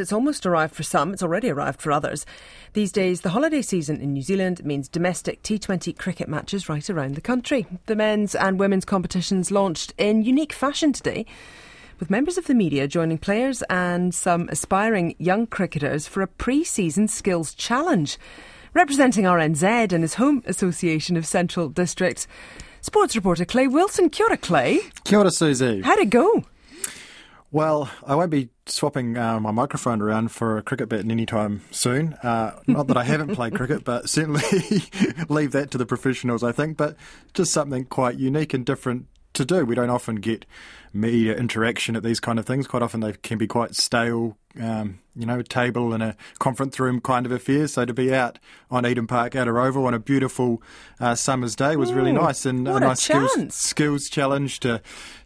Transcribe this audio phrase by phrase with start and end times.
[0.00, 2.24] It's almost arrived for some, it's already arrived for others.
[2.72, 7.14] These days, the holiday season in New Zealand means domestic T20 cricket matches right around
[7.14, 7.66] the country.
[7.86, 11.26] The men's and women's competitions launched in unique fashion today,
[11.98, 16.64] with members of the media joining players and some aspiring young cricketers for a pre
[16.64, 18.18] season skills challenge.
[18.74, 22.26] Representing RNZ and his home association of Central District,
[22.80, 24.10] sports reporter Clay Wilson.
[24.10, 24.80] Kia ora, Clay.
[25.04, 25.80] Kia ora, Susie.
[25.80, 26.44] How'd it go?
[27.50, 32.12] Well, I won't be swapping uh, my microphone around for a cricket bat anytime soon.
[32.22, 34.42] Uh, not that I haven't played cricket, but certainly
[35.30, 36.76] leave that to the professionals, I think.
[36.76, 36.96] But
[37.32, 39.06] just something quite unique and different
[39.38, 39.64] to do.
[39.64, 40.46] We don't often get
[40.92, 42.66] media interaction at these kind of things.
[42.66, 47.00] Quite often they can be quite stale, um, you know, table in a conference room
[47.00, 47.66] kind of affair.
[47.66, 48.38] So to be out
[48.70, 50.62] on Eden Park Outer Oval on a beautiful
[51.00, 54.82] uh, summer's day was really nice and a nice skills, skills challenge to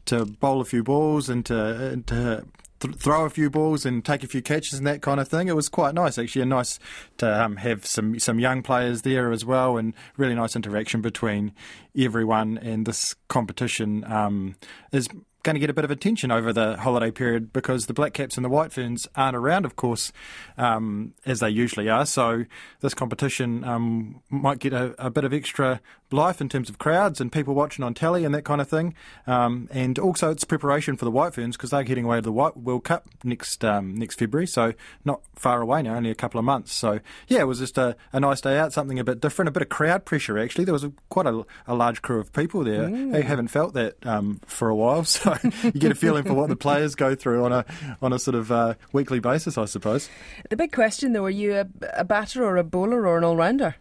[0.06, 2.44] to bowl a few balls and to, and to
[2.82, 5.48] th- throw a few balls and take a few catches and that kind of thing.
[5.48, 6.78] It was quite nice, actually, and nice
[7.18, 11.52] to um, have some some young players there as well, and really nice interaction between
[11.96, 12.58] everyone.
[12.58, 14.56] And this competition um,
[14.92, 15.08] is
[15.42, 18.36] going to get a bit of attention over the holiday period because the Black Caps
[18.36, 20.12] and the White Ferns aren't around, of course,
[20.56, 22.06] um, as they usually are.
[22.06, 22.44] So
[22.80, 25.80] this competition um, might get a, a, bit of extra
[26.12, 28.94] life in terms of crowds and people watching on telly and that kind of thing.
[29.26, 32.32] Um, and also it's preparation for the White Ferns because they're getting away to the
[32.32, 34.72] White World Cup next um, next February, so
[35.04, 36.72] not far away now, only a couple of months.
[36.72, 39.52] So yeah, it was just a, a nice day out, something a bit different, a
[39.52, 40.64] bit of crowd pressure actually.
[40.64, 42.88] There was a, quite a, a, large crew of people there.
[42.88, 43.16] Mm.
[43.16, 45.31] I haven't felt that um, for a while, so
[45.62, 47.64] you get a feeling for what the players go through on a
[48.00, 50.08] on a sort of uh, weekly basis, I suppose.
[50.50, 53.36] The big question, though, are you a, a batter or a bowler or an all
[53.36, 53.76] rounder?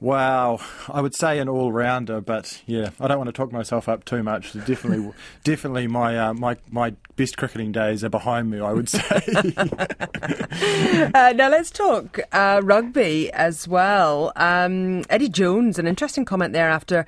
[0.00, 4.06] Wow, I would say an all-rounder, but yeah, I don't want to talk myself up
[4.06, 4.54] too much.
[4.54, 5.12] Definitely,
[5.44, 8.60] definitely, my uh, my my best cricketing days are behind me.
[8.60, 9.00] I would say.
[11.14, 14.32] uh, now let's talk uh, rugby as well.
[14.36, 17.04] Um, Eddie Jones, an interesting comment there after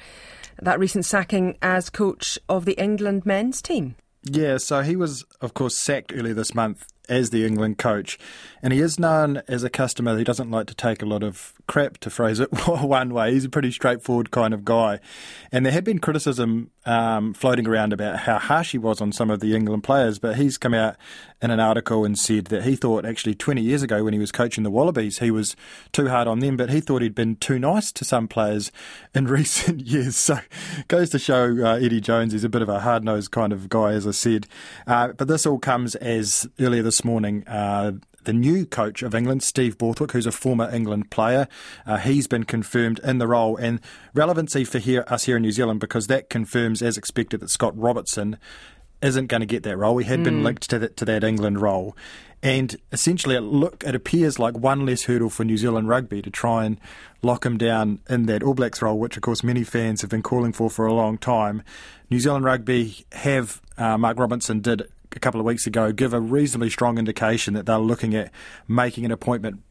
[0.62, 3.96] that recent sacking as coach of the England men's team.
[4.24, 8.18] Yeah, so he was, of course, sacked earlier this month as the England coach,
[8.62, 11.54] and he is known as a customer who doesn't like to take a lot of
[11.66, 13.32] crap, to phrase it one way.
[13.32, 15.00] He's a pretty straightforward kind of guy,
[15.50, 19.30] and there had been criticism um, floating around about how harsh he was on some
[19.30, 20.96] of the England players, but he's come out
[21.40, 24.32] in an article and said that he thought actually 20 years ago when he was
[24.32, 25.56] coaching the Wallabies, he was
[25.92, 28.70] too hard on them, but he thought he'd been too nice to some players
[29.14, 30.16] in recent years.
[30.16, 30.38] So
[30.88, 33.68] goes to show uh, Eddie Jones, he's a bit of a hard nosed kind of
[33.68, 34.46] guy, as I said.
[34.86, 37.46] Uh, but this all comes as earlier this morning.
[37.46, 37.92] Uh,
[38.24, 41.48] the new coach of England, Steve Borthwick, who's a former England player.
[41.86, 43.80] Uh, he's been confirmed in the role, and
[44.14, 47.76] relevancy for here, us here in New Zealand because that confirms, as expected, that Scott
[47.76, 48.38] Robertson
[49.02, 49.98] isn't going to get that role.
[49.98, 50.24] He had mm.
[50.24, 51.96] been linked to that, to that England role.
[52.42, 56.30] And essentially, it look it appears like one less hurdle for New Zealand rugby to
[56.30, 56.80] try and
[57.22, 60.22] lock him down in that All Blacks role, which of course many fans have been
[60.22, 61.62] calling for for a long time.
[62.10, 64.82] New Zealand rugby have uh, Mark Robinson did
[65.14, 68.32] a couple of weeks ago give a reasonably strong indication that they're looking at
[68.66, 69.62] making an appointment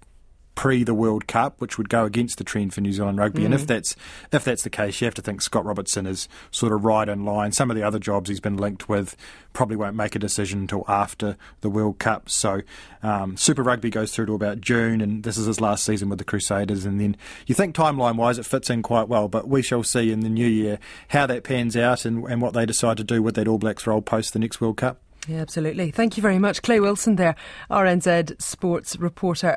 [0.55, 3.41] pre the World Cup, which would go against the trend for New Zealand rugby.
[3.41, 3.45] Mm.
[3.45, 3.67] And if mm.
[3.67, 3.95] that's
[4.31, 7.25] if that's the case, you have to think Scott Robertson is sort of right in
[7.25, 7.51] line.
[7.51, 9.15] Some of the other jobs he's been linked with
[9.53, 12.29] probably won't make a decision until after the World Cup.
[12.29, 12.61] So
[13.03, 16.19] um, Super Rugby goes through to about June, and this is his last season with
[16.19, 16.85] the Crusaders.
[16.85, 20.11] And then you think timeline wise it fits in quite well, but we shall see
[20.11, 20.79] in the new year
[21.09, 23.85] how that pans out and, and what they decide to do with that All Blacks
[23.87, 24.99] role post the next World Cup.
[25.27, 25.91] Yeah, absolutely.
[25.91, 26.63] Thank you very much.
[26.63, 27.35] Clay Wilson there,
[27.69, 29.49] RNZ sports reporter.